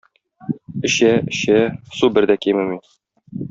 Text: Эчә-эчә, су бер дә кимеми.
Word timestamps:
Эчә-эчә, 0.89 1.59
су 1.99 2.13
бер 2.17 2.31
дә 2.33 2.41
кимеми. 2.47 2.83